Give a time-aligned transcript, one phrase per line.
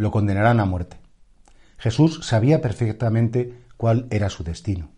[0.00, 0.96] Lo condenarán a muerte.
[1.78, 4.88] Jesús sabía perfectamente cuál era su destino.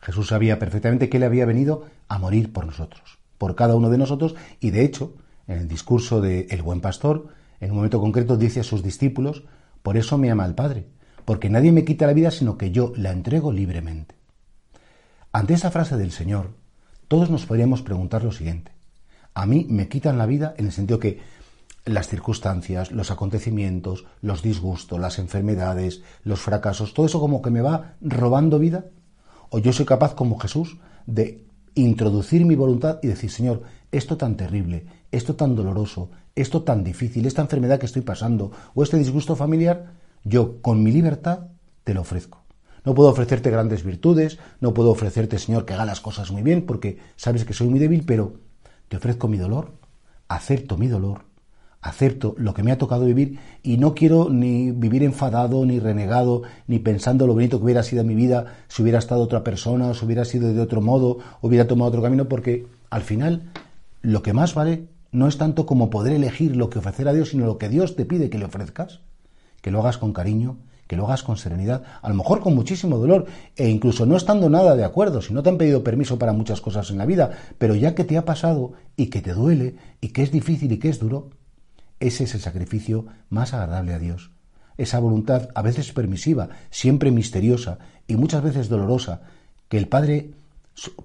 [0.00, 3.98] Jesús sabía perfectamente que él había venido a morir por nosotros, por cada uno de
[3.98, 5.14] nosotros, y de hecho,
[5.46, 7.28] en el discurso de El buen pastor,
[7.60, 9.44] en un momento concreto dice a sus discípulos,
[9.82, 10.86] por eso me ama el Padre,
[11.24, 14.14] porque nadie me quita la vida, sino que yo la entrego libremente.
[15.32, 16.54] Ante esa frase del Señor,
[17.08, 18.72] todos nos podríamos preguntar lo siguiente.
[19.34, 21.20] A mí me quitan la vida en el sentido que
[21.84, 27.60] las circunstancias, los acontecimientos, los disgustos, las enfermedades, los fracasos, todo eso como que me
[27.60, 28.86] va robando vida?
[29.50, 34.36] ¿O yo soy capaz como Jesús de introducir mi voluntad y decir, Señor, esto tan
[34.36, 39.36] terrible, esto tan doloroso, esto tan difícil, esta enfermedad que estoy pasando o este disgusto
[39.36, 39.92] familiar,
[40.24, 41.48] yo con mi libertad
[41.84, 42.42] te lo ofrezco?
[42.84, 46.66] No puedo ofrecerte grandes virtudes, no puedo ofrecerte, Señor, que haga las cosas muy bien,
[46.66, 48.34] porque sabes que soy muy débil, pero
[48.88, 49.72] te ofrezco mi dolor,
[50.28, 51.24] acepto mi dolor,
[51.84, 56.42] acepto lo que me ha tocado vivir y no quiero ni vivir enfadado, ni renegado,
[56.66, 59.94] ni pensando lo bonito que hubiera sido mi vida si hubiera estado otra persona, o
[59.94, 63.42] si hubiera sido de otro modo, hubiera tomado otro camino, porque al final
[64.00, 67.28] lo que más vale no es tanto como poder elegir lo que ofrecer a Dios,
[67.28, 69.00] sino lo que Dios te pide que le ofrezcas,
[69.60, 72.96] que lo hagas con cariño, que lo hagas con serenidad, a lo mejor con muchísimo
[72.96, 73.26] dolor,
[73.56, 76.62] e incluso no estando nada de acuerdo, si no te han pedido permiso para muchas
[76.62, 80.08] cosas en la vida, pero ya que te ha pasado y que te duele y
[80.08, 81.28] que es difícil y que es duro,
[82.06, 84.30] ese es el sacrificio más agradable a Dios.
[84.76, 89.22] Esa voluntad, a veces permisiva, siempre misteriosa y muchas veces dolorosa,
[89.68, 90.32] que el Padre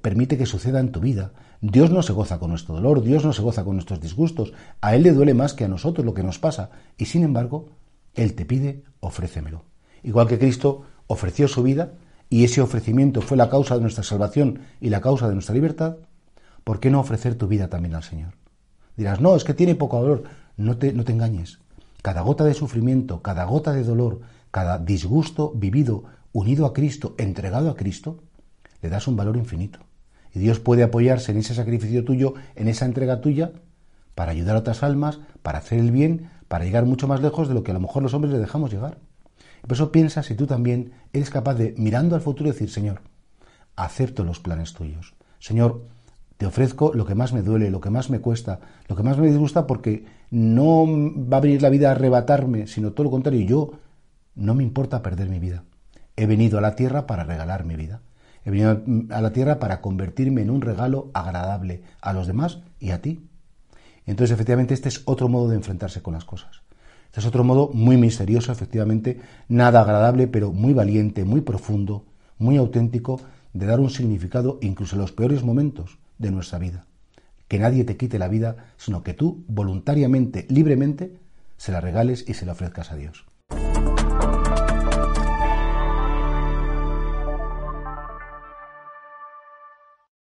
[0.00, 1.32] permite que suceda en tu vida.
[1.60, 4.52] Dios no se goza con nuestro dolor, Dios no se goza con nuestros disgustos.
[4.80, 6.70] A Él le duele más que a nosotros lo que nos pasa.
[6.96, 7.68] Y sin embargo,
[8.14, 9.64] Él te pide, ofrécemelo.
[10.02, 11.92] Igual que Cristo ofreció su vida
[12.30, 15.96] y ese ofrecimiento fue la causa de nuestra salvación y la causa de nuestra libertad,
[16.64, 18.34] ¿por qué no ofrecer tu vida también al Señor?
[18.96, 20.24] Dirás, no, es que tiene poco valor.
[20.58, 21.60] No te, engañes.
[22.02, 24.20] Cada gota de sufrimiento, cada gota de dolor,
[24.50, 28.18] cada disgusto vivido unido a Cristo, entregado a Cristo,
[28.82, 29.78] le das un valor infinito.
[30.34, 33.52] Y Dios puede apoyarse en ese sacrificio tuyo, en esa entrega tuya,
[34.16, 37.54] para ayudar a otras almas, para hacer el bien, para llegar mucho más lejos de
[37.54, 38.98] lo que a lo mejor los hombres le dejamos llegar.
[39.62, 43.02] Por eso piensa si tú también eres capaz de, mirando al futuro, decir, Señor,
[43.76, 45.14] acepto los planes tuyos.
[45.38, 45.84] Señor,
[46.38, 49.18] te ofrezco lo que más me duele, lo que más me cuesta, lo que más
[49.18, 53.44] me disgusta, porque no va a venir la vida a arrebatarme, sino todo lo contrario.
[53.44, 53.72] Yo
[54.36, 55.64] no me importa perder mi vida.
[56.14, 58.02] He venido a la tierra para regalar mi vida.
[58.44, 62.90] He venido a la tierra para convertirme en un regalo agradable a los demás y
[62.90, 63.26] a ti.
[64.06, 66.62] Entonces, efectivamente, este es otro modo de enfrentarse con las cosas.
[67.06, 72.04] Este es otro modo muy misterioso, efectivamente, nada agradable, pero muy valiente, muy profundo,
[72.38, 73.20] muy auténtico,
[73.52, 76.84] de dar un significado incluso en los peores momentos de nuestra vida.
[77.48, 81.16] Que nadie te quite la vida, sino que tú voluntariamente, libremente,
[81.56, 83.24] se la regales y se la ofrezcas a Dios.